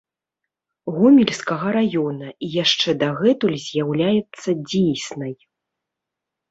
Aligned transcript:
Гомельскага 0.95 1.67
раёна 1.77 2.27
і 2.47 2.51
яшчэ 2.63 2.89
дагэтуль 3.05 3.55
з'яўляецца 3.69 4.49
дзейснай. 4.69 5.33